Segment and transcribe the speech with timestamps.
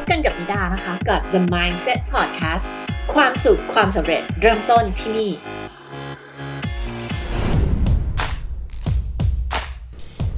[0.00, 2.64] บกันกับมิดานะคะ กับ The Mindset Podcast
[3.14, 5.30] ความสุขความสำเร็จเริ่มต้นที่นี่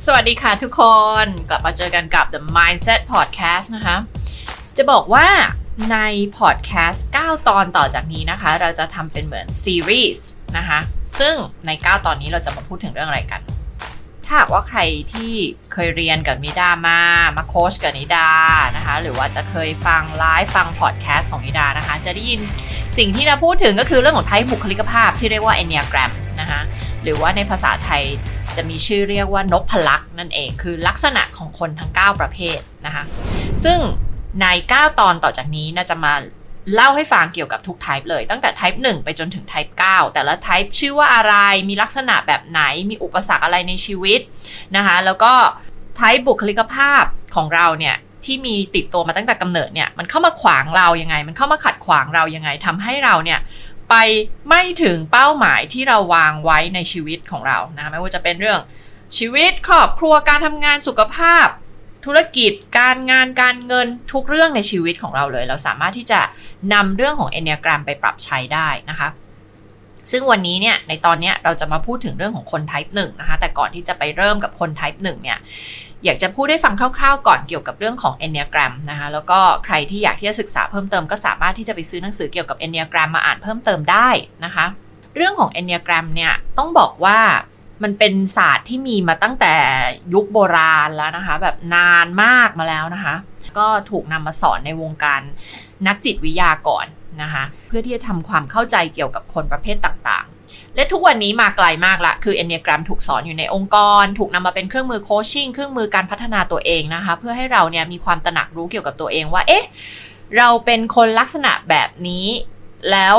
[0.05, 0.83] สวัสดีค่ะทุกค
[1.25, 3.97] นกลับมาเจอกันกับ The Mindset Podcast นะคะ
[4.77, 5.29] จะบอกว่า
[5.93, 5.99] ใน
[6.39, 10.79] พอดแคสต์9ตอนต่อจากนี้นะคะ เราจะทำเป็นเหมือนซีรีส์นะคะ
[11.19, 11.35] ซึ่ง
[11.67, 13.41] ใน 9 ตอนนี้เราจะมาพูดถึงเรื่องอะไรกัน
[14.27, 14.81] ถ้าว่าใคร
[15.13, 15.33] ที่
[15.81, 17.01] เคยเรียนกับนิดามา
[17.37, 18.29] มาโค้ชกับนิดา
[18.77, 22.41] นะคะ หรือว่าจะเคยฟังไลฟ์ฟังพอดแคสต์ของนิดานะคะ จะได้ยิน
[22.99, 26.11] สิ่งที่เราพูดถึงก็คือเรื่องของไทป์บุคลิกภาพที่เรียกว่า Enneagram
[26.41, 26.61] นะคะ
[27.03, 28.03] หรือว่าในภาษาไทย
[28.57, 33.05] จะมีชื่อเรียกว่านพลักษ์นั่นเองคือลักษณะของคนทั้ง 9 ประเภทนะคะ
[33.65, 33.79] ซึ่ง
[34.41, 36.15] ใน 9 ตอนต่อจากนี้น่าจะมา
[36.75, 41.35] เล่าให้ฟังเกี่ยวกับทุก type เลย ตั้งแต่ type 1 ไปจนถึง type 9 แต่ละ type ชื่อว่าอะไร
[41.69, 42.61] มีลักษณะแบบไหน
[42.91, 44.21] มีอุปสรรคอะไรในชีวิต
[44.77, 45.33] นะคะแล้วก็
[45.99, 47.05] type บุคลิกภาพ
[47.37, 53.41] ของเราเนี่ยที่มีติดตัวมาตั้งแต่กำเนิดเนี่ยมันเข้ามาขวางเรายังไง มันเข้ามาขัดขวางเรายังไงทำให้เราเนี่ย
[53.91, 53.95] ไป
[54.49, 58.61] ไม่ถึงเป้าหมายที่เราวางไว้ในชีวิตของเรานะไม่ว่าจะเป็นเรื่อง
[59.19, 61.47] ชีวิตครอบครัวการทำงานสุขภาพ
[62.07, 66.21] ธุรกิจ การงานการเงินทุกเรื่องในชีวิตของเราเลย เราสามารถที่จะ
[66.75, 69.09] นำเรื่องของ Enneagram ไปปรับใช้ได้นะคะ
[70.11, 75.39] ซึ่งวันนี้เนี่ยในตอนนี้เราจะมาพูดถึงเรื่องของคน type 1นะคะแต่ก่อนที่จะไปเริ่มกับคน type 1เนี่ย
[76.05, 84.09] อยากจะพูดให้ฟังคร่าวๆ ก่อนเกี่ยวกับเรื่องของ Enneagram นะคะ แล้วก็ใครที่อยากที่จะศึกษาเพิ่มเติมก็สามารถที่จะไปซื้อหนังสือเกี่ยวกับ Enneagram มาอ่านเพิ่มเติมได้
[84.45, 84.67] นะคะ
[85.17, 87.19] เรื่องของ Enneagram เนี่ยต้องบอกว่า
[87.83, 89.55] มันเป็นศาสตร์ที่มีมาตั้งแต่
[90.15, 93.15] ยุคโบราณแล้วนะคะ แบบนานมากมาแล้วนะคะ
[93.59, 95.21] ก็ถูกนำมาสอนในวงการ
[95.87, 96.87] นักจิตวิทยาก่อน
[97.23, 100.27] นะคะ เพื่อที่จะทำความเข้าใจเกี่ยวกับคนประเภทต่าง
[100.77, 109.65] และทุกวันนี้มาไกลมากละ คือเอนเนียกรามถูกสอนอยู่ในองค์กร ถูกนำมาเป็นเครื่องมือโคชชิ่ง เครื่องมือการพัฒนาตัวเองนะคะ เพื่อให้เราเนี่ยมีความตระหนักรู้เกี่ยวกับตัวเองว่า เอ๊ะ
[110.37, 112.27] เราเป็นคนลักษณะแบบนี้
[112.91, 113.19] แล้ว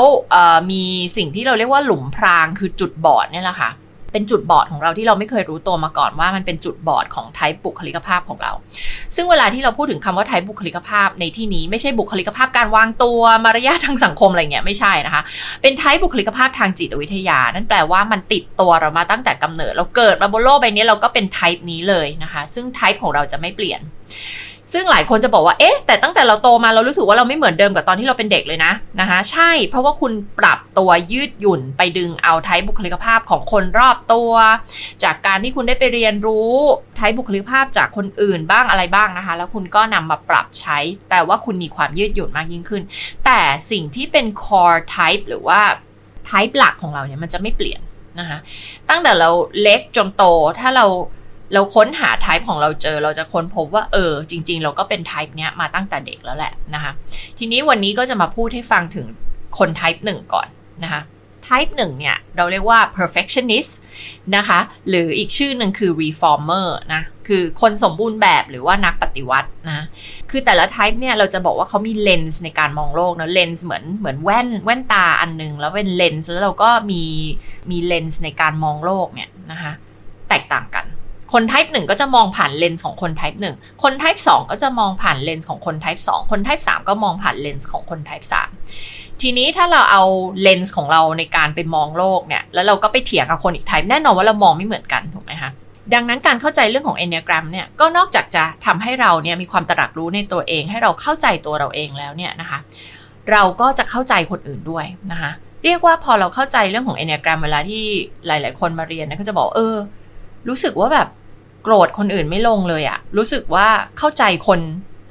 [0.70, 0.84] มี
[1.16, 3.70] สิ่งที่เราเรียกว่าหลุมพรางคือจุดบอดเนี่ยแหละค่ะ
[4.12, 8.52] เป็นจุดบอดของเราที่เราไม่เคยรู้ตัวมาก่อนว่ามันเป็นจุดบอดของไทป์บุคลิกภาพของเรา
[9.16, 15.22] ซึ่งเวลาที่เราพูดถึงคำว่าไทป์บุคลิกภาพในที่นี้ไม่ใช่บุคลิกภาพการวางตัวมารยาททางสังคมอะไรเงี้ยไม่ใช่นะคะ
[15.62, 23.80] เป็นไทป์บุคลิกภาพทางจิตวิทยา นั่นแปลว่ามันติดตัวเรามาตั้งแต่กำเนิด เราเกิดมาบนโลกใบนี้เราก็เป็นไทป์นี้เลยนะคะ ซึ่งไทป์ของเราจะไม่เปลี่ยน
[24.72, 34.32] ซึ่งหลายคนจะบอกว่า เอ๊ะ แต่ตั้งแต่เราโตมาเรารู้สึกว่าเราไม่เหมือนเดิมกับตอนที่เราเป็นเด็กเลยนะนะคะ ใช่ เพราะว่าคุณปรับตัวยืดหยุ่นไปดึงเอาไทป์บุคลิกภาพของคนรอบตัว
[35.04, 36.52] จากการที่คุณได้ไปเรียนรู้
[36.96, 42.82] ไทป์บุคลิกภาพจากคนอื่นบ้างอะไรบ้างนะคะ แล้วคุณก็นำมาปรับใช้ แปลว่าคุณมีความยืดหยุ่นมากยิ่งขึ้น
[43.24, 45.60] แต่สิ่งที่เป็น core type หรือว่า
[46.28, 47.80] type หลักของเราเนี่ยมันจะไม่เปลี่ยน
[48.18, 48.38] นะคะ
[48.88, 49.30] ตั้งแต่เรา
[49.62, 50.24] เล็กจนโต
[50.60, 50.86] ถ้าเรา
[51.52, 56.92] เราค้นหา type ของเราเจอ เราจะค้นพบว่าเออ จริง ๆ เราก็เป็น type เนี้ยมาตั้งแต่เด็กแล้วแหละนะคะ
[57.38, 59.06] ทีนี้วันนี้ก็จะมาพูดให้ฟังถึง
[59.58, 60.48] คน type 1ก่อน
[60.84, 61.02] นะคะ
[61.48, 63.72] type 1เนี่ยเราเรียกว่า perfectionist
[64.36, 69.86] นะคะ หรืออีกชื่อหนึ่งคือ reformer นะคือคนสมบูรณ์แบบหรือว่านักปฏิวัตินะ
[70.30, 77.02] คือแต่ละ type เนี่ยเราจะบอกว่าเขามีเลนส์ในการมองโลกนะเลนส์เหมือนเหมือนแว่นแว่นตาอันนึง แล้วเป็นเลนส์แล้วเราก็มี
[77.70, 79.72] มีเลนส์ในการมองโลกเนี่ยนะคะ
[80.28, 80.84] แตกต่างกัน
[81.32, 86.88] คน type 1 ก็จะมองผ่านเลนส์ของคน type 1 คน type 2 ก็จะมองผ่านเลนส์ของคน type 2 คน type 3
[86.88, 88.26] ก็มองผ่านเลนส์ของคน type
[88.72, 90.02] 3 ทีนี้ถ้าเราเอา
[90.42, 95.50] เลนส์ของเราในการไปมองโลกเนี่ย แล้วเราก็ไปเถียงกับคนอีก type แน่นอนว่าเรามองไม่เหมือนกันถูกไหมคะ
[95.94, 102.58] ดังนั้นการเข้าใจเรื่องของ Enneagram เนี่ยก็นอกจากจะทำให้เราเนี่ยมีความตระหนักรู้ในตัวเอง ให้เราเข้าใจตัวเราเองแล้วเนี่ยนะคะ
[103.30, 105.30] เราก็จะเข้าใจคนอื่นด้วยนะคะ
[105.64, 107.84] เรียกว่าพอเราเข้าใจเรื่องของ Enneagram เวลาที่
[108.26, 109.76] หลาย ๆ คนมาเรียนนะก็จะบอกเออ
[110.48, 111.08] รู้สึกว่าแบบ
[111.62, 113.66] โกรธคนอื่นไม่ลงเลยอะรู้สึกว่า
[113.98, 114.60] เข้าใจคน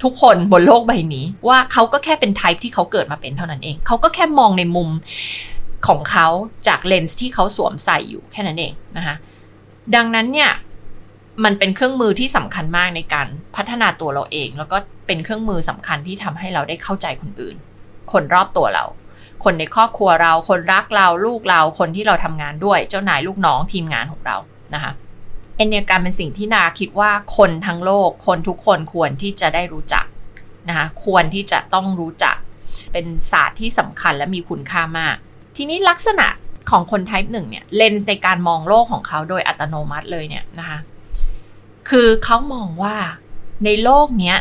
[0.03, 4.89] ทุกคนบนโลกใบนี้ ว่าเขาก็แค่เป็นไทป์ที่เขาเกิดมาเป็นเท่านั้นเอง เขาก็แค่มองในมุม
[5.88, 6.27] ของเขา
[6.67, 9.15] จากเลนส์ที่เขาสวมใส่อยู่แค่นั้นเองนะคะ
[9.95, 10.51] ดังนั้นเนี่ย
[11.44, 14.77] มันเป็นเครื่องมือที่สำคัญมากในการพัฒนาตัวเราเอง แล้วก็
[15.07, 17.56] เป็นเครื่องมือสำคัญที่ทำให้เราได้เข้าใจคนอื่น
[18.12, 18.85] คนรอบตัวเรา
[19.44, 24.38] คนในครอบครัวเรา คนรักเรา ลูกเรา คนที่เราทำงานด้วย เจ้านายลูกน้องทีมงานของเรา
[24.74, 24.91] นะคะ
[25.59, 30.06] Enneagram เป็นสิ่งที่นาคิดว่าคนทั้งโลกคนทุกคนควรที่จะได้รู้จัก
[30.69, 32.35] นะคะควรที่จะต้องรู้จัก
[32.94, 35.15] เป็นศาสตร์ที่สำคัญและมีคุณค่ามาก
[35.57, 36.27] ทีนี้ลักษณะ
[36.69, 40.79] ของคน type หนึ่งเนี่ยเลนส์ในการมองโลกของเขาโดยอัตโนมัติเลยเนี่ยนะคะ
[41.89, 42.95] คือเขามองว่า
[43.65, 44.38] ในโลกเนี้ย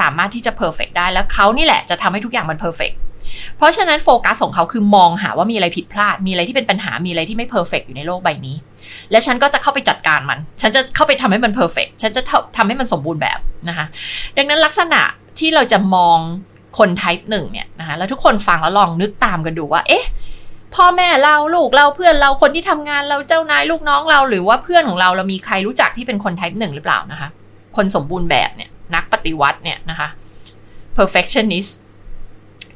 [0.00, 2.92] สามารถที่จะ perfect ได้แล้วเขานี่แหละจะทำให้ทุกอย่างมัน perfect
[3.56, 8.56] เพราะฉะนั้นโฟกัสของเขาคือมองหาว่ามีอะไรผิดพลาด มีอะไรที่เป็นปัญหา มีอะไรที่ไม่ perfect อยู่ในโลกใบนี้
[9.10, 12.22] และฉันก็จะเข้าไปจัดการมัน ฉันจะเข้าไปทำให้มันเพอร์เฟกฉันจะ
[12.56, 13.38] ทำให้มันสมบูรณ์แบบ
[13.68, 13.86] นะคะ
[14.36, 15.00] ดังนั้นลักษณะ
[15.38, 16.18] ที่เราจะมอง
[16.78, 20.04] คน type หนึ่งเนี่ยนะคะ แล้วทุกคนฟังแล้วลองนึกตามกันดูว่า เอ๊ะ
[20.74, 27.28] พ่อแม่เราลูกเราเพื่อนเราคนที่ทำงานเราเจ้านายลูกน้องเรา หรือว่าเพื่อนของเราเรามีใครรู้จักที่เป็นคน type หนึ่งหรือเปล่านะคะ
[27.76, 30.08] คนสมบูรณ์แบบเนี่ยนักปฏิวัติเนี่ยนะคะ
[30.98, 31.70] perfectionist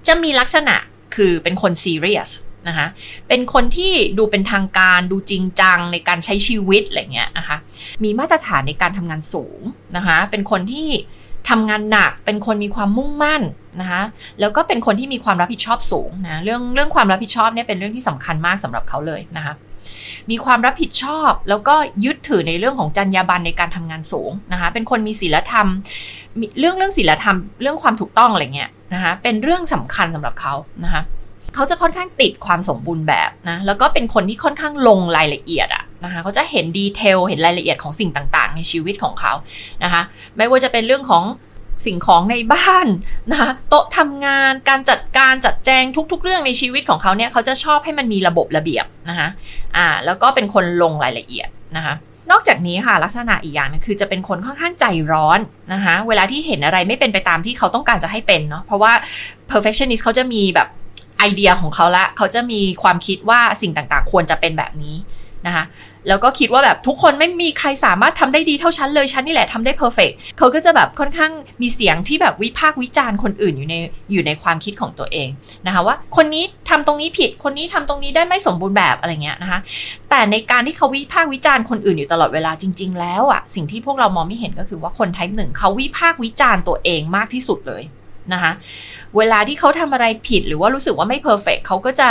[0.07, 0.77] จะมีลักษณะ
[1.15, 2.31] คือเป็นคนซีเรียส
[2.69, 2.87] นะคะ
[3.29, 7.57] เป็นคนที่ดูเป็นทางการดูจริงจังในการใช้ชีวิตอะไรเงี้ยนะคะ
[8.05, 9.61] มีมาตรฐานในการทำงานสูง
[9.97, 10.89] นะคะเป็นคนที่
[11.49, 13.43] ทำงานหนักเป็นคนมีความมุ่งมั่น
[13.81, 14.03] นะคะ
[14.41, 19.55] แล้วก็เป็นคนที่มีความรับผิดชอบสูงนะเรื่องเรื่องความรับผิดชอบเนี่ยเป็นเรื่องที่สำคัญมากสำหรับเขาเลยนะคะ
[20.31, 21.75] มีความรับผิดชอบ แล้วก็
[22.05, 25.67] ยึดถือในเรื่องของจรรยาบรรณในการทำงานสูงนะคะเป็นคนมีศีลธรรม
[26.59, 30.55] เรื่องเรื่องศีลธรรม เรื่องความถูกต้องอะไรเงี้ยนะคะเป็นเรื่องสำคัญสำหรับเขา
[30.85, 31.03] นะคะ
[31.55, 39.33] เขาจะค่อนข้างติดความสมบูรณ์แบบนะแล้วก็เป็นคนที่ค่อนข้างลงรายละเอียดอะนะคะเขาจะเห็นดีเทลเห็นรายละเอียดของสิ่งต่างๆ ในชีวิตของเขา
[39.85, 40.03] นะคะ
[40.37, 41.23] ไม่ว่าจะเป็นเรื่องของ
[41.87, 42.87] สิ่งของในบ้าน
[43.31, 49.29] นะคะโต๊ะทำงานการจัดการจัดแจงทุก ๆ เรื่องในชีวิตของเขาเนี่ยเขาจะชอบให้มันมีระบบระเบียบนะคะ
[49.77, 51.95] อ่าแล้วก็เป็นคนลงรายละเอียดนะคะ
[52.31, 55.41] นอกจากนี้ค่ะลักษณะอีกอย่างนึงคือจะเป็นคนค่อนข้างใจร้อน
[55.73, 58.93] นะคะเวลาที่เห็นอะไรไม่เป็นไปตามที่เขาต้องการจะให้เป็นเนาะเพราะว่า
[59.51, 60.69] perfectionist เขาจะมีแบบ
[61.19, 64.97] ไอเดียของเขาละเขาจะมีความคิดว่าสิ่งต่างๆ ควรจะเป็นแบบนี้
[65.47, 65.65] นะคะ
[66.09, 73.75] แล้วก็คิดว่าแบบทุกคนไม่มีใครสามารถทำได้ดีเท่าฉันเลยฉันนี่แหละทำได้เพอร์เฟกเขาก็จะแบบค่อนข้างมีเสียงที่แบบวิพากษ์วิจารณ์คนอื่นอยู่ใน
[74.13, 75.29] อยู่ในความคิดของตัวเอง
[75.67, 79.59] นะคะว่าคนนี้ทำตรงนี้ผิดคนนี้ทำตรงนี้ได้ไม่สมบูรณ์แบบอะไรเงี้ยนะคะ
[80.11, 87.83] แต่ในการที่เขาวิพากษ์วิจารณ์คนอื่นอยู่ตลอดเวลาจริง ๆ แล้วอะสิ่งที่พวกเรามองไม่เห็นก็คือว่าคนไทป์หนึ่งเขาวิพากษ์วิจารณ์ตัวเองมากที่สุดเลย
[88.33, 88.53] นะคะ
[89.17, 92.11] เวลาที่เขาทำอะไรผิดหรือว่ารู้สึกว่าไม่ perfect เขาก็จะ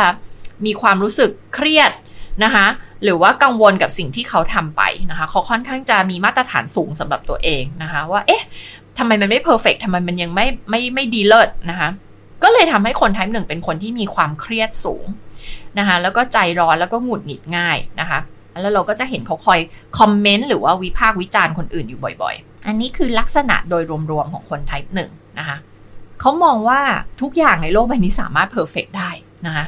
[0.66, 1.92] มีความรู้สึกเครียด
[2.44, 2.68] นะคะ
[3.04, 8.44] หรือว่ากังวลกับสิ่งที่เขาทำไปนะคะเขาค่อนข้างจะมีมาตรฐานสูงสำหรับตัวเองนะคะว่าเอ๊ะ
[8.98, 11.90] ทำไมมันไม่ perfect ทำไมมันยังไม่ไม่ไม่ดีเลิศนะคะ
[12.44, 15.06] ก็เลยทำให้คน type หนึ่งเป็นคนที่มีความเครียดสูง
[15.80, 18.20] นะคะแล้วก็ใจร้อนแล้วก็หงุดหงิดง่ายนะคะ
[18.62, 19.60] แล้วเราก็จะเห็นเขาคอย
[20.00, 25.58] คอมเมนต์หรือว่าวิพากษ์วิจารณ์คนอื่นอยู่บ่อยๆ อันนี้คือลักษณะโดยรวมๆของคน type หนึ่งนะคะ
[26.22, 26.82] เขามองว่า
[27.22, 29.10] ทุกอย่างในโลกใบนี้สามารถ perfect ได้
[29.46, 29.66] นะคะ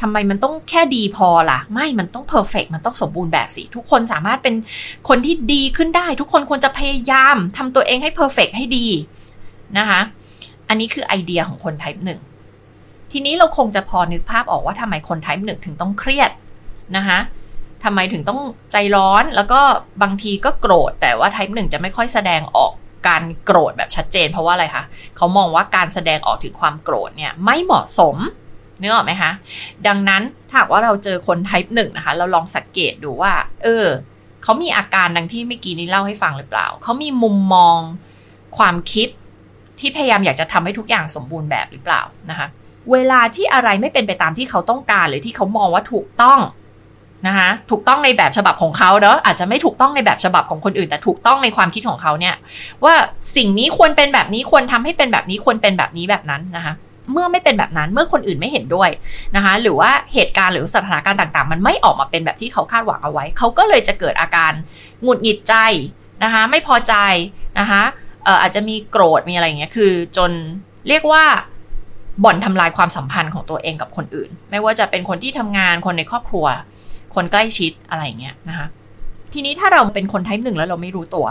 [0.00, 4.54] ทำไมมันต้องแค่ดีพอล่ะ ไม่มันต้อง perfect มันต้องสมบูรณ์แบบสิ ทุกคนสามารถเป็น
[5.08, 8.86] คนที่ดีขึ้นได้ ทุกคนควรจะพยายามทำตัวเองให้ perfect ให้ดี
[9.78, 10.00] นะคะ
[10.68, 12.20] อันนี้คือไอเดียของคน type หนึ่ง
[13.12, 16.30] ทีนี้เราคงจะพอนึกภาพออกว่าทำไมคน type หนึ่งถึงต้องเครียด
[16.96, 17.18] นะคะ
[17.84, 18.40] ทำไมถึงต้อง
[18.72, 19.60] ใจร้อนแล้วก็
[20.02, 22.72] บางทีก็โกรธ แต่ว่าไทป์หนึ่งจะไม่ค่อยแสดงออก
[23.08, 24.84] การโกรธแบบชัดเจน เพราะว่าอะไรคะ
[25.16, 28.16] เขามองว่าการแสดงออกถึงความโกรธเนี่ยไม่เหมาะสม
[28.80, 29.30] นึกออกไหมคะ
[29.86, 33.32] ดังนั้นถ้าว่าเราเจอคนไทป์หนึ่งนะคะ เราลองสังเกตดูว่า
[33.64, 33.86] เออ
[34.42, 37.78] เขามีอาการดังที่เมื่อกี้นี้เล่าให้ฟังหรือเปล่า เขามีมุมมอง
[38.58, 39.08] ความคิด
[39.80, 42.46] ที่พยายามอยากจะทำให้ทุกอย่างสมบูรณ์แบบหรือเปล่านะคะ
[42.92, 46.40] เวลาที่อะไรไม่เป็นไปตามที่เขาต้องการหรือที่เขามองว่าถูกต้อง
[47.26, 52.34] นะคะถูกต้องในแบบฉบับของเขาเนาะอาจจะไม่ถูกต้องในแบบฉบับของคนอื่น แต่ถูกต้องในความคิดของเขาเนี่ย
[52.84, 52.94] ว่า
[53.36, 56.74] สิ่งนี้ควรเป็นแบบนี้ควรทำให้เป็นแบบนี้ควรเป็นแบบนี้แบบนั้นนะคะ
[57.12, 58.90] เมื่อไม่เป็นแบบนั้นเมื่อคนอื่นไม่เห็นด้วย
[59.36, 64.52] นะคะ หรือว่าเหตุการณ์หรือสถานการณ์ต่างๆ มันไม่ออกมาเป็นแบบที่เขาคาดหวังเอาไว้ เขาก็เลยจะเกิดอาการ
[65.02, 65.54] หงุดหงิดใจ
[66.24, 66.94] นะคะ ไม่พอใจ
[67.58, 67.82] นะคะ
[68.42, 70.30] อาจจะมีโกรธมีอะไรอย่างเงี้ยคือจน
[70.88, 71.24] เรียกว่า
[72.24, 76.46] บ่อนทำลายความสัมพันธ์ของตัวเองกับคนอื่น ไม่ว่าจะเป็นคนที่ทำงานคนในครอบครัว
[77.14, 78.66] คนใกล้ชิดอะไรเงี้ยนะคะ
[79.32, 81.26] ทีนี้ถ้าเราเป็นคน type หนึ่งแล้วเราไม่รู้ตัว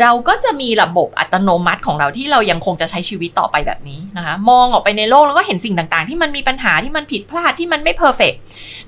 [0.00, 8.34] เราก็จะมีระบบอัตโนมัติของเราที่เรายังคงจะใช้ชีวิตต่อไปแบบนี้นะคะมองออกไปในโลกแล้วก็เห็นสิ่งต่างๆ ที่มันมีปัญหาที่มันผิดพลาดที่มันไม่ perfect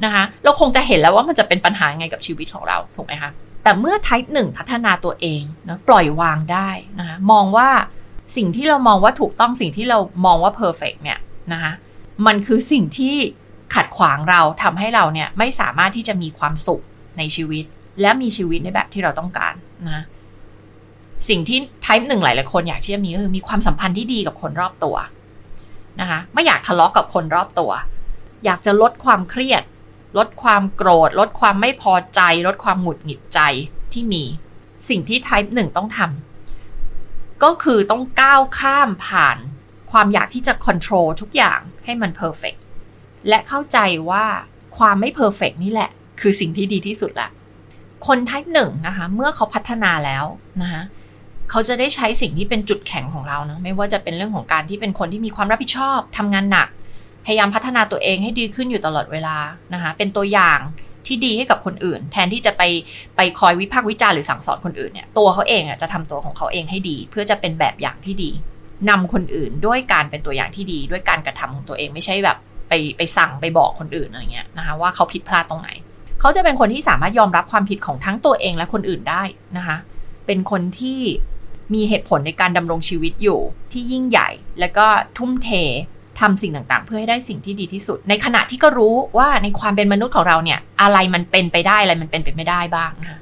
[0.05, 3.31] นะคะเราคงจะเห็นแล้วว่ามันจะเป็นปัญหาไงกับชีวิตของเราถูกไหมคะ
[3.63, 7.71] แต่เมื่อ type หนึ่งพัฒนาตัวเองนะปล่อยวางได้นะคะมองว่า
[8.37, 11.19] สิ่งที่เรามองว่าถูกต้องสิ่งที่เรามองว่า perfect เนี่ย
[11.53, 11.73] นะคะ
[12.27, 13.17] มันคือสิ่งที่
[13.75, 16.83] ขัดขวางเราทำให้เราเนี่ยไม่สามารถที่จะมีความสุข
[17.19, 17.65] ในชีวิต
[18.01, 19.55] และมีชีวิตในแบบที่เราต้องการ
[19.89, 20.03] นะ
[21.29, 24.97] สิ่งที่ type หนึ่งหลายหลายคนอยากที่จะมีก็คือมีความสัมพันธ์ที่ดีกับคนรอบตัว
[26.01, 27.71] นะคะไม่อยากทะเลาะกกับคนรอบตัว
[28.45, 29.63] อยากจะลดความเครียด
[30.19, 33.41] ลดความโกรธ ลดความไม่พอใจ ลดความหงุดหงิดใจ
[33.93, 34.25] ที่มี
[34.89, 39.39] สิ่งที่ type หนึ่งต้องทำก็คือต้องก้าวข้ามผ่าน
[39.93, 42.59] ความอยากที่จะ control ทุกอย่างให้มัน perfect
[43.29, 43.79] และเข้าใจ
[44.11, 44.25] ว่า
[44.79, 45.91] ความไม่ perfect นี่แหละ
[46.21, 47.29] คือสิ่งที่ดีที่สุดละ
[48.07, 50.25] คน type หนึ่งนะคะ เมื่อเขาพัฒนาแล้ว
[50.63, 50.83] นะคะ
[51.51, 56.69] เขาจะได้ใช้สิ่งที่เป็นจุดแข็งของเราเนะไม่ว่าจะเป็นเรื่องของการที่เป็นคนที่มีความรับผิดชอบทำงานหนัก
[57.27, 59.37] พยายามพัฒนาตัวเองให้ดีขึ้นอยู่ตลอดเวลา
[59.75, 60.59] นะคะเป็นตัวอย่าง
[61.07, 62.63] ที่ดีให้กับคนอื่น แทนที่จะไป
[63.17, 68.31] ไปคอยวิพากษ์วิจารณ์หรือสั่งสอนคนอื่นเนี่ยตัวเขาเองอะจะทำตัวของเขาเองให้ดี เพื่อจะเป็นแบบอย่างที่ดี
[68.91, 72.37] นำคนอื่นด้วยการเป็นตัวอย่างที่ดี ด้วยการกระทำของตัวเองไม่ใช่แบบ
[72.69, 75.71] ไปไปสั่งไปบอกคนอื่นอะไรเงี้ยนะคะว่าเขาผิดพลาดตรงไหน
[76.21, 79.23] เขาจะเป็นคนที่สามารถยอมรับความผิดของทั้งตัวเองและคนอื่นได้
[79.57, 79.77] นะคะ
[80.27, 81.01] เป็นคนที่
[81.75, 83.41] มีเหตุผลในการดำรงชีวิตอยู่
[83.73, 84.29] ที่ยิ่งใหญ่
[84.61, 84.87] แล้วก็
[85.19, 85.51] ทุ่มเท
[86.21, 93.19] ทำสิ่งต่างๆ เพื่อให้ได้สิ่งที่ดีที่สุด ในขณะที่ก็รู้ว่าในความเป็นมนุษย์ของเราเนี่ย อะไรมันเป็นไปได้อะไรมันเป็นไปไม่ได้บ้างนะคะ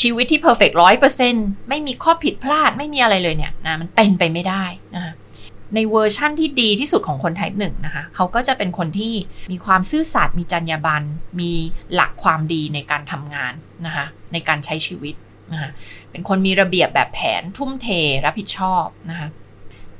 [0.00, 1.34] ชีวิตที่ perfect ร้อยเปอร์เซ็นต์
[1.68, 5.12] ไม่มีข้อผิดพลาดไม่มีอะไรเลยเนี่ยนะมันเป็นไปไม่ได้นะคะ
[5.74, 9.14] ในเวอร์ชั่นที่ดีที่สุดของคน type หนึ่งนะคะ เขาก็จะเป็นคนที่
[9.52, 11.04] มีความซื่อสัตย์มีจรรยาบรรณ
[11.40, 11.52] มี
[11.94, 13.52] หลักความดีในการทำงาน
[13.86, 15.14] นะคะในการใช้ชีวิต
[15.52, 15.70] นะคะ
[16.10, 17.88] เป็นคนมีระเบียบแบบแผนทุ่มเท
[18.24, 19.28] รับผิดชอบนะคะ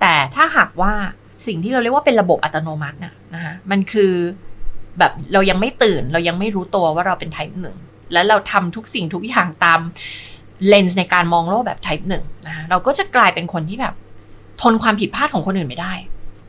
[0.00, 0.92] แต่ถ้าหากว่า
[1.46, 4.12] สิ่งที่เราเรียกว่าเป็นระบบอัตโนมัตินะนะคะมันคือ
[4.98, 7.76] แบบเรายังไม่ตื่นเรายังไม่รู้ตัวว่าเราเป็น type หนึ่ง
[8.12, 9.80] แล้วเราทำทุกสิ่งทุกอย่างตาม
[10.68, 13.94] เลนส์ในการมองโลกแบบ type หนึ่งนะคะเราก็จะกลายเป็นคนที่แบบ
[14.62, 15.92] ทนความผิดพลาดของคนอื่นไม่ได้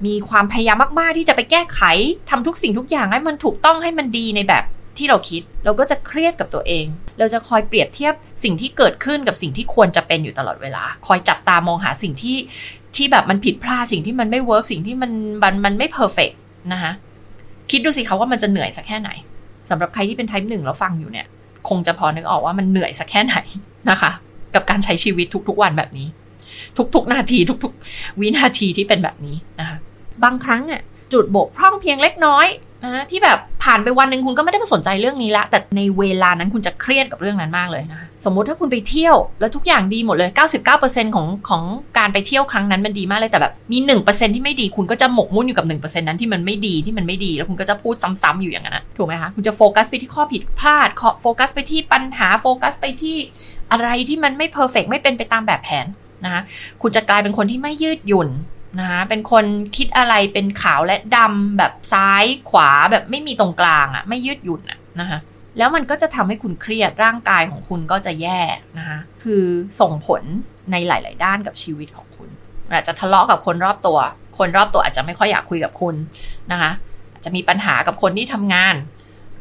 [0.05, 1.81] มีความพยายามมากๆที่จะไปแก้ไข
[2.29, 4.63] ทำทุกสิ่งทุกอย่างให้มันถูกต้องให้มันดีในแบบ
[4.97, 6.85] ที่เราคิด เราก็จะเครียดกับตัวเอง
[7.19, 12.37] เราจะคอยเปรียบเทียบสิ่งที่เกิดขึ้นกับสิ่งที่ควรจะเป็นอยู่ตลอดเวลา คอยจับตามองหาสิ่งที่
[12.95, 15.11] ที่แบบมันผิดพลาดสิ่งที่มันไม่ work สิ่งที่มัน
[15.43, 16.31] มันมันไม่ perfect
[16.73, 16.91] นะคะ
[17.71, 19.09] คิดดูสิคะว่ามันจะเหนื่อยสักแค่ไหน
[19.69, 21.27] สำหรับใครที่เป็นไทป์หนึ่งแล้วฟังอยู่เนี่ย
[21.69, 23.35] คงจะพอนึกออกว่ามันเหนื่อยสักแค่ไหน
[23.89, 24.11] นะคะ
[24.55, 26.07] กับการใช้ชีวิตทุกๆวันแบบนี้
[26.95, 29.77] ทุกๆนาทีทุกๆ วินาทีที่เป็นแบบนี้นะคะ
[30.23, 30.81] บางครั้งอะ
[31.13, 32.47] จุดบกพร่องเพียงเล็กน้อย
[32.83, 40.29] นะที่แบบผ่านไปวันหนึ่งคุณก็ไม่ได้มาสนใจเรื่องนี้ละ แต่ในเวลานั้นคุณจะเครียดกับเรื่องนั้นมากเลยนะคะสมมุติถ้าคุณไปเที่ยวแล้วทุกอย่างดีหมดเลย
[40.73, 41.63] 99%ของของ
[41.97, 50.89] การไปเที่ยวครั้งนั้นมันดีมากเลยแต่แบบมี 1%ที่ไม่ดีคุณก็จะหมกมุ่นอยู่กับ 1%นั้นที่มันไม่ดีที่มันไม่ดีแล้วคุณก็จะพูดซ้ำๆอยู่อย่างนั้นนะถูกไหมคะคุณจะโฟกัสไปที่ข้อผิดพลาด
[51.21, 53.17] โฟกัสไปที่ปัญหาโฟกัสไปที่
[53.71, 55.85] อะไรที่มันไม่เพอร์เฟกไม่เป็นไปตามแบบแผน
[56.25, 56.41] นะคะ
[56.81, 58.29] คุณจะกลายเป็นคนที่ไม่ยืดหยุ่น
[58.79, 59.45] นะคะเป็นคน
[59.77, 65.19] คิดอะไรเป็นขาวและดำแบบซ้ายขวาแบบไม่มีตรงกลางอะ่ะไม่ยืดหยุ่นอะ่ะนะคะ
[65.57, 68.41] แล้วมันก็จะทำให้คุณเครียดร่างกายของคุณก็จะแย่
[68.77, 69.43] นะคะคือ
[69.79, 70.21] ส่งผล
[70.71, 72.29] ในหลาย ๆ ด้านกับชีวิตของคุณ
[72.71, 73.97] อาจจะทะเลาะกับคนรอบตัว
[74.37, 75.95] คนรอบตัวอาจจะไม่ค่อยอยากคุยกับคุณ
[76.51, 76.71] นะคะ
[77.13, 78.75] อาจจะมีปัญหากับคนที่ทำงาน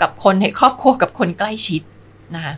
[0.03, 1.83] กับคนในครอบครัวกับคนใกล้ชิด
[2.35, 2.55] นะคะ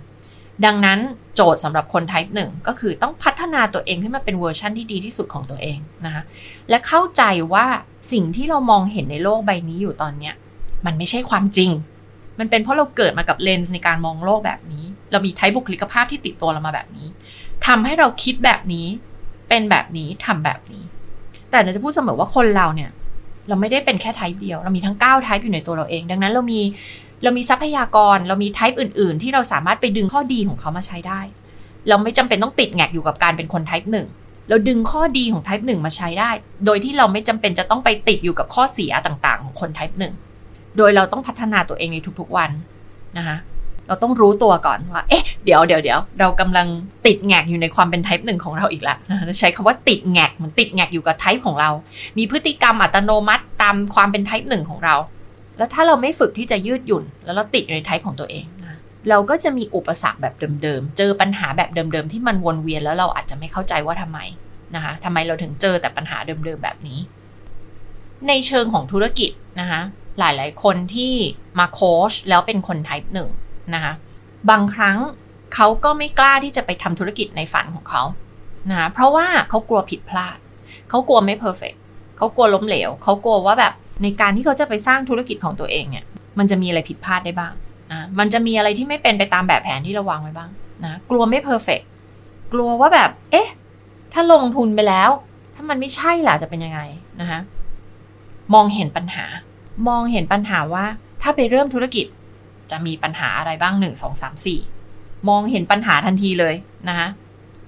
[0.65, 0.99] ดังนั้น
[1.35, 6.23] โจทย์สำหรับคน type หนึ่งก็คือต้องพัฒนาตัวเองขึ้นมาเป็นเวอร์ชั่นที่ดีที่สุดของตัวเองนะคะ
[6.71, 7.23] และเข้าใจ
[7.55, 7.67] ว่า
[8.13, 10.35] สิ่งที่เรามองเห็นในโลกใบนี้อยู่ตอนเนี้ย
[10.87, 11.71] มันไม่ใช่ความจริง
[12.39, 17.09] มันเป็นเพราะเราเกิดมากับเลนส์ในการมองโลกแบบนี้ เรามีไทป์บุคลิกภาพที่ติดตัวเรามาแบบนี้
[17.67, 18.87] ทำให้เราคิดแบบนี้
[19.49, 20.83] เป็นแบบนี้ทำแบบนี้
[21.51, 22.91] แต่เราจะพูดเสมอว่าคนเราเนี่ย
[23.49, 26.61] เราไม่ได้เป็นแค่ไทป์เดียว เรามีทั้ง9ไทป์อยู่ในตัวเราเอง ดังนั้นเรามี
[27.23, 31.21] เรามีทรัพยากรเรามีไทป์อื่น ๆ ที่เราสามารถไปดึงข้อดีของเขามาใช้ได้
[31.89, 34.07] เราไม่จำเป็นต้องติดแงกอยู่กับการเป็นคนไทป์หนึ่ง
[34.49, 36.31] เราดึงข้อดีของไทป์หนึ่งมาใช้ได้
[36.67, 40.15] โดยที่เราไม่จำเป็นจะต้องไปติดอยู่กับข้อเสียต่างๆ ของคนไทป์หนึ่ง
[40.77, 42.51] โดยเราต้องพัฒนาตัวเองในทุกๆวัน
[43.19, 43.37] นะคะ
[43.87, 46.67] เราต้องรู้ตัวก่อนว่า เอ๊ะ เดี๋ยวเดี๋ยวเดี๋ยวเรากำลัง
[47.07, 51.71] ติดแงกอยู่ในความเป็นไทป์หนึ่งของเราอีกแล้วนะใช้คำว่าติดแงกมันติดแงกอยู่กับไทป์ของเรา
[52.19, 54.95] มีพฤติกรรมอัตโนมัติตามความเป็นไทป์หนึ่งของเรา
[55.61, 64.19] แล้วถ้าเราไม่ฝึกที่จะยืดหยุ่น แล้วเราติดในไทป์ของตัวเองนะเราก็จะมีอุปสรรคแบบเดิมๆ เจอปัญหาแบบเดิมๆ ที่มันวนเวียนแล้วเราอาจจะไม่เข้าใจว่าทำไม
[64.75, 66.99] นะคะทำไมเราถึงเจอแต่ปัญหาเดิมๆ แบบนี้
[68.29, 69.81] ในเชิงของธุรกิจนะคะ
[70.19, 71.13] หลายๆ คนที่
[71.59, 73.29] มาโค้ชแล้วเป็นคน type หนึ่ง
[73.75, 73.93] นะคะ
[74.51, 74.99] บางครั้ง
[75.55, 78.03] เขาก็ไม่กล้าที่จะไปทำธุรกิจในฝันของเขา
[78.71, 80.39] นะคะเพราะว่าเขากลัวผิดพลาด
[80.89, 81.75] เขากลัวไม่ perfect
[82.17, 86.05] เขากลัวล้มเหลว เขากลัวว่าแบบ ในการที่เขาจะไปสร้างธุรกิจของตัวเองเนี่ย
[86.39, 87.53] มันจะมีอะไรผิดพลาดได้บ้าง
[87.93, 90.51] นะมันจะมีอะไรที่ไม่เป็นไปตามแบบแผนที่เราวางไว้บ้าง
[90.85, 91.81] นะกลัวไม่ perfect
[92.53, 93.49] กลัวว่าแบบ เอ๊ะ
[94.13, 95.11] ถ้าลงทุนไปแล้ว
[95.55, 96.81] ถ้ามันไม่ใช่ล่ะจะเป็นยังไง
[97.21, 97.41] นะคะ
[98.55, 99.27] มองเห็นปัญหา
[99.89, 100.85] มองเห็นปัญหาว่า
[101.23, 102.07] ถ้าไปเริ่มธุรกิจ
[102.71, 104.61] จะมีปัญหาอะไรบ้างหนึ่งสองสามสี่
[105.29, 106.55] มองเห็นปัญหาทันทีเลย
[106.89, 107.09] นะคะ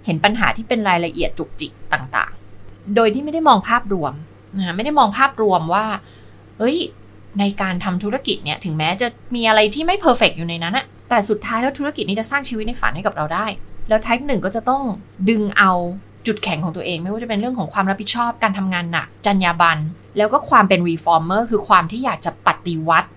[0.06, 4.14] เห็นปัญหาที่เป็นรายละเอียดจุกจิกต่างๆ โดยที่ไม่ได้มองภาพรวม
[4.58, 5.84] นะไม่ได้มองภาพรวมว่า
[6.62, 6.80] เฮ้ย
[7.40, 13.46] ในการทำธุรกิจเนี่ยถึงแม้จะมีอะไรที่ไม่เพอร์เฟกอยู่ในนั้นอะแต่สุดท้ายแล้วธุรกิจนี้จะสร้างชีวิตในฝันให้กับเราได้
[13.88, 14.82] แล้ว type หนึ่งก็จะต้อง
[15.30, 15.72] ดึงเอา
[16.26, 19.80] จุดแข็งของตัวเอง ไม่ว่าจะเป็นเรื่องของความรับผิดชอบการทำงานหนักจรรยาบรรณ
[20.16, 23.08] แล้วก็ความเป็น reformer คือความที่อยากจะปฏิวัติ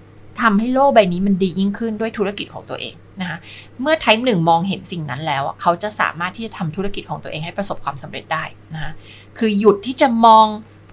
[0.42, 3.38] ทำให้โลกใบนี้มันดียิ่งขึ้นด้วยธุรกิจของตัวเองนะคะ
[3.82, 8.92] เมื่อ type หนึ่งมองเห็นสิ่งนั้นแล้ว เขาจะสามารถที่จะทำธุรกิจของตัวเองให้ประสบความสำเร็จได้นะคะ
[9.38, 10.48] คือหยุดที่จะมอง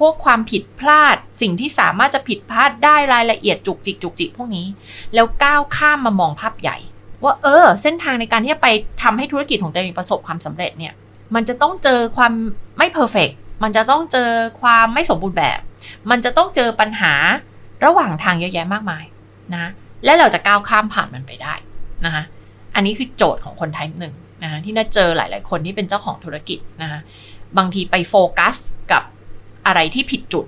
[0.06, 4.66] พวกความผิดพลาด สิ่งที่สามารถจะผิดพลาดได้รายละเอียดจุกจิกจุกจิกพวกนี้
[5.14, 6.78] แล้วก้าวข้ามมามองภาพใหญ่
[7.24, 8.68] ว่าเออ เส้นทางในการที่จะไป
[9.02, 10.94] ทำให้ธุรกิจของตัวเองประสบความสำเร็จเนี่ย
[11.34, 12.32] มันจะต้องเจอความ
[12.78, 13.30] ไม่เพอร์เฟก
[13.62, 14.30] มันจะต้องเจอ
[14.60, 15.60] ความไม่สมบูรณ์แบบ
[16.10, 17.14] มันจะต้องเจอปัญหา
[17.84, 19.04] ระหว่างทางเยอะแยะมากมาย
[19.54, 19.70] นะ
[20.04, 21.54] และเราจะก้าวข้ามผ่านมันไปได้
[22.04, 22.22] นะคะ
[22.74, 27.00] อันนี้คือโจทย์ของคนไทป์หนึ่งนะคะที่น่าเจอหลาย ๆ คนที่เป็นเจ้าของธุรกิจนะคะ
[27.58, 28.56] บางทีไปโฟกัส
[28.92, 29.02] กับ
[29.66, 30.46] อะไรที่ผิดจุด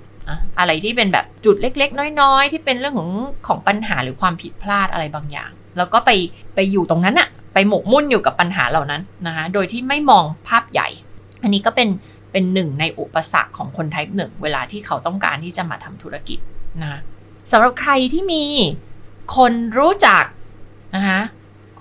[0.59, 3.11] อะไรที่เป็นแบบจุดเล็ก ๆ น้อย ๆ ที่เป็นเรื่องของ
[3.47, 6.11] ของปัญหาหรือความผิดพลาดอะไรบางอย่าง แล้วก็ไป
[6.55, 10.87] ไปอยู่ตรงนั้นอะไปหมกมุ่นอยู่กับปัญหาเหล่านั้นนะคะโดยที่ไม่มองภาพใหญ่
[11.43, 11.89] อันนี้ก็เป็น
[12.31, 16.39] เป็นหนึ่งในอุปสรรคของคนไทป์หนึ่งเวลาที่เขาต้องการที่จะมาทำธุรกิจ
[16.83, 16.99] นะ
[17.51, 18.43] สำหรับใครที่มี
[19.35, 20.23] คนรู้จัก
[20.95, 21.19] นะคะ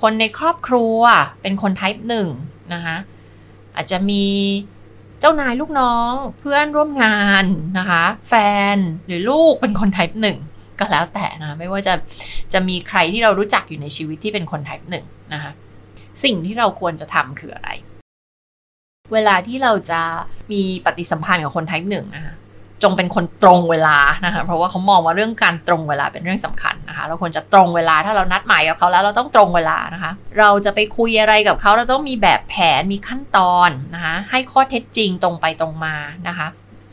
[0.03, 0.99] คนในครอบครัว
[1.43, 2.29] เป็นคนไทป์หนึ่ง
[2.75, 2.97] นะคะ
[3.77, 4.25] อาจจะมี
[4.74, 7.45] เจ้านายลูกน้อง เพื่อนร่วมงาน
[7.79, 8.35] นะคะ แฟ
[8.75, 8.77] น
[9.07, 10.37] หรือลูกเป็นคนไทป์หนึ่ง
[10.79, 11.95] ก็แล้วแต่นะไม่ว่าจะ
[12.53, 15.53] จะมีใครที่เรารู้จักอยู่ในชีวิตที่เป็นคนไทป์หนึ่งนะคะ
[16.25, 17.71] สิ่งที่เราควรจะทำคืออะไร
[19.13, 20.01] เวลาที่เราจะ
[20.53, 22.35] มีปฏิสัมพันธ์กับคนไทป์หนึ่งนะคะ
[22.85, 35.95] จงเป็นคนตรงเวลานะคะเพราะว่าเขามองว่าเรื่องการตรงเวลาเป็นเรื่องสำคัญนะคะเราควรจะตรงเวลาถ้าเรานัดหมายกับเขาแล้วเราต้องตรงเวลานะคะ เราจะไปคุยอะไรกับเขาเราต้องมีแบบแผนมีขั้นตอนนะคะให้ข้อเท็จจริงตรงไปตรงมา
[36.29, 36.49] นะคะ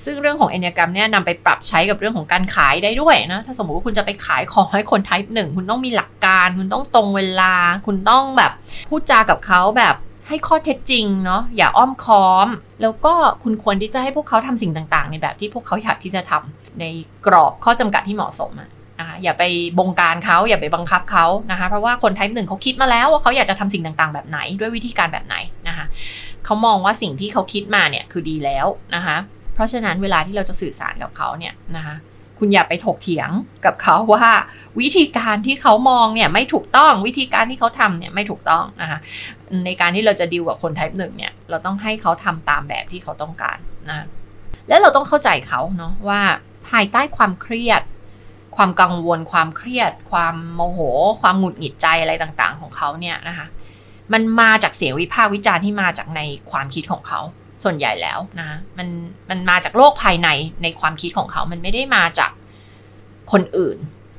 [0.05, 7.53] ซึ่งเรื่องของเอเนียกรมเนี่ยนำไปปรับใช้กับเรื่องของการขายได้ด้วยนะ ถ้าสมมติว่าคุณจะไปขายของให้คนไทป์หนึ่งคุณต้องมีหลักการ คุณต้องตรงเวลา
[7.87, 8.51] คุณต้องแบบ
[8.89, 9.95] พูดจากับเขาแบบ
[10.31, 12.47] ให้ข้อเท็จจริงเนาะอย่าอ้อมค้อม
[12.81, 16.85] แล้วก็คุณควรที่จะให้พวกเขาทำสิ่งต่างๆ ในแบบที่พวกเขาอยากที่จะทำใน
[17.25, 18.51] กรอบข้อจำกัดที่เหมาะสม
[18.99, 19.43] นะคะอย่าไป
[19.79, 25.35] บงการเขาอย่าไปบังคับเขานะคะเพราะว่าคนไทป์หนึ่งเขาคิดมาแล้วว่าเขาอยากจะทำสิ่งต่างๆ แบบไหนด้วยวิธีการแบบไหน
[25.67, 25.85] นะคะ
[26.45, 29.17] เขามองว่าสิ่งที่เขาคิดมาเนี่ยคือดีแล้วนะคะ
[29.53, 31.95] เพราะฉะนั้นเวลาที่เราจะสื่อสารกับเขาเนี่ยนะคะ
[32.43, 33.29] คุณอย่าไปถกเถียง
[33.65, 34.27] กับเขาว่า
[34.79, 38.99] วิธีการที่เขามองเนี่ยไม่ถูกต้องวิธีการที่เขาทำเนี่ยไม่ถูกต้องนะคะ
[39.65, 43.57] ในการที่เราจะดีลกับคนไทป์หนึ่งเนี่ย เราต้องให้เขาทำตามแบบที่เขาต้องการ
[43.89, 44.07] นะ
[44.67, 46.21] และเราต้องเข้าใจเขาเนาะว่า
[46.69, 47.81] ภายใต้ความเครียด
[48.55, 50.79] ความกังวล ความเครียด ความโมโห
[51.21, 53.47] ความหงุดหงิดใจอะไรต่างๆ ของเขาเนี่ยนะคะ
[54.13, 56.21] มันมาจากเสียงวิพากษ์วิจารณ์ที่มาจากใน
[56.51, 57.19] ความคิดของเขา
[57.63, 58.87] ส่วนใหญ่แล้วนะมัน
[59.29, 60.29] มันมาจากโลกภายใน
[60.63, 62.31] ในความคิดของเขา มันไม่ได้มาจาก
[63.31, 63.77] คนอื่น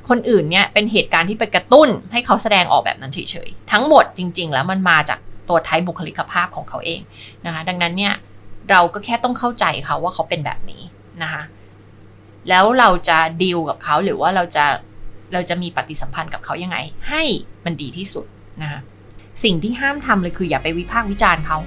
[0.09, 7.01] คนอื่นเนี่ยเป็นเหตุการณ์ที่ไปกระตุ้นให้เขาแสดงออกแบบนั้นเฉยๆ ทั้งหมดจริง ๆ แล้วมันมาจาก ตัวไทป์บุคลิกภาพของเขาเอง
[7.47, 8.15] นะคะ ดังนั้นเนี่ย
[8.71, 10.83] เราก็แค่ต้องเข้าใจเขาว่าเขาเป็นแบบนี้
[11.23, 11.43] นะคะ
[12.49, 14.65] แล้วเราจะดีลกับเขาหรือว่าเราจะ
[15.33, 16.77] เราจะมีปฏิสัมพันธ์กับเขายังไง
[17.09, 17.23] ให้
[17.65, 18.27] มันดีที่สุด
[18.63, 18.81] นะคะ
[19.45, 21.59] สิ่งที่ห้ามทำเลยคืออย่าไปวิพากษ์วิจารณ์เขา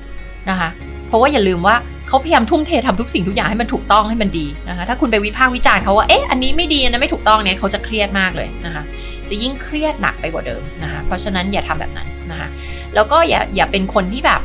[0.49, 0.69] นะคะ
[1.07, 1.75] เพราะว่าอย่าลืมว่า
[2.07, 8.83] เขาพยายามทุ่มเททำทุกสิ่งทุกอย่างให้มันถูกต้องให้มันดีนะคะถ้าคุณไปวิพากษ์วิจารณ์เขาว่าเอ๊ะอันนี้ไม่ดีนะไม่ถูกต้องเนี่ยเขาจะเครียดมากเลยนะคะ
[9.29, 12.47] จะยิ่งเครียดหนักไปกว่าเดิมนะคะเพราะฉะนั้นอย่าทำแบบนั้นนะคะ
[12.95, 14.41] แล้วก็อย่าอย่าเป็นคนที่แบบ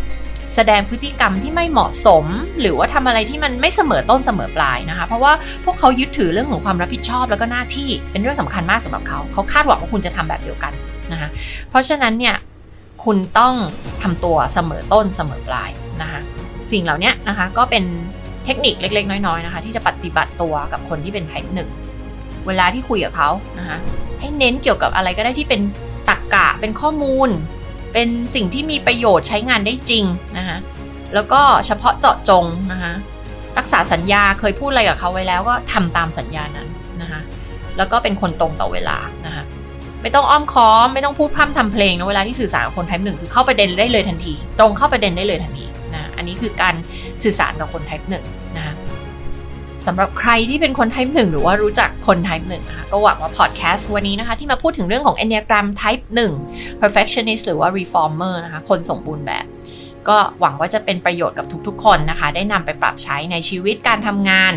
[0.55, 2.25] แสดงพฤติกรรมที่ไม่เหมาะสม
[2.61, 5.33] หรือว่าทำอะไรที่มันไม่เสมอต้นเสมอปลายนะคะ เพราะว่า
[5.65, 10.73] พวกเขายึดถือเรื่องของความรับผิดชอบแล้วก็หน้าที่เป็นเรื่องสำคัญมากสำหรับเขา เขาคาดหวังว่าคุณจะทำแบบเดียวกัน
[11.13, 11.29] นะคะ
[11.71, 12.37] เพราะฉะนั้นเนี่ย
[13.05, 13.55] คุณต้อง
[14.03, 15.71] ทำตัวเสมอต้นเสมอปลาย
[16.03, 16.21] นะคะ
[16.73, 17.85] สิ่งเหล่านี้นะคะ ก็เป็น
[18.45, 21.69] เทคนิคเล็ก ๆ น้อย ๆ นะคะ ที่จะปฏิบัติตัวกับคนที่เป็นไทป์หนึ่ง
[22.47, 23.79] เวลาที่คุยกับเขานะคะ
[24.21, 25.61] ให้เน้นเกี่ยวกับอะไรก็ได้ที่เป็น
[26.09, 27.29] ตรกกะเป็นข้อมูล
[27.93, 30.05] เป็นสิ่งที่มีประโยชน์ใช้งานได้จริง
[30.39, 30.59] นะคะ
[31.15, 32.93] แล้วก็เฉพาะเจาะจงนะคะ
[33.59, 36.69] รักษาสัญญาเคยพูดอะไรกับเขาไว้แล้วก็ทำตามสัญญานั้น
[37.03, 37.21] นะคะ
[37.77, 39.45] แล้วก็เป็นคนตรงต่อเวลานะคะ
[40.03, 45.65] ไม่ต้องอ้อมค้อมไม่ต้องพูดพร่ำทำเพลงนะเวลาที่สื่อสารกับคนไทป์หนึ่งคือเข้าประเด็นได้เลยทันที ตรงเข้าประเด็นได้เลยทันที
[46.21, 46.75] อันนี้คือการ
[47.23, 48.25] สื่อสารกับคนไทป์หนึ่ง
[48.57, 48.75] นะคะ
[49.87, 56.05] สำหรับใครที่เป็นคนไทป์หนึ่งหรือว่ารู้จักคนไทป์หนึ่งนะคะก็หวังว่าพอดแคสต์วันนี้นะคะที่มาพูดถึงเรื่องของ Enneagram Type
[56.43, 59.45] 1 Perfectionist หรือว่า Reformer นะคะคนสมบูรณ์แบบ
[60.09, 64.53] ก็หวังว่าจะเป็นประโยชน์กับทุกๆ คนนะคะ ได้นำไปปรับใช้ในชีวิตการทำงาน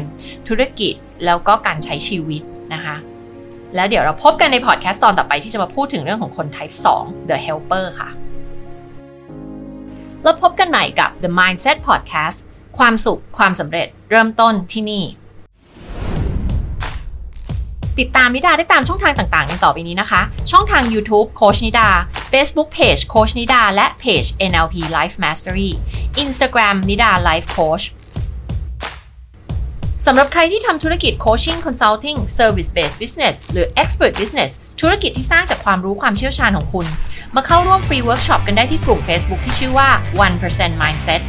[0.47, 0.93] ธุรกิจ
[1.25, 2.41] แล้วก็การใช้ชีวิต
[2.73, 2.95] นะคะ
[3.75, 8.09] แล้วเดี๋ยวเราพบกันในพอดแคสต์ตอนต่อไปที่จะมาพูดถึงเรื่องของคน Type 2 The Helper ค่ะ
[10.23, 12.37] แล้วพบกันใหม่กับ The Mindset Podcast
[12.77, 15.05] ความสุขความสำเร็จเริ่มต้นที่นี่
[17.99, 21.87] ติดตามนิดาได้ตามช่องทางต่างๆในต่อไปนี้นะคะ ช่องทาง YouTube โค้ชนิดา
[22.31, 25.69] Facebook Page โคชนิดาและเพจ NLP Life Mastery
[26.23, 27.85] Instagram นิดา Life Coach
[30.07, 36.87] สำหรับใครที่ทำธุรกิจ Coaching Consulting Service Based Business หรือ Expert Business ธุรกิจที่สร้างจากความรู้ความเชี่ยวชาญของคุณ
[37.35, 39.89] มาเข้าร่วมฟรีเวิร์กช็อปกันได้ที่กลุ่ม Facebook ที่ชื่อว่า
[40.39, 41.21] 1% Mindset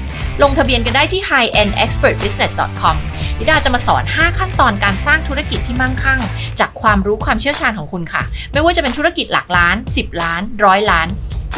[0.42, 2.96] ลงทะเบียนกันได้ที่ highendexpertbusiness.com
[3.38, 6.20] นิดาจะมาสอน 5 ขั้นตอนการสร้างธุรกิจที่มั่งคั่ง
[6.60, 11.08] จากความรู้ความเชี่ยวชาญของคุณค่ะ ไม่ว่าจะเป็นธุรกิจหลักล้าน 10 ล้านร้อยล้าน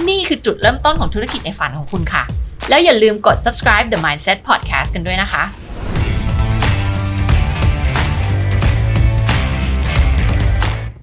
[0.08, 2.22] นี่คือจุดเริ่มต้นของธุรกิจในฝันของคุณค่ะ
[2.68, 5.44] แล้วอย่าลืมกด subscribe the mindset podcast กันด้วยนะคะ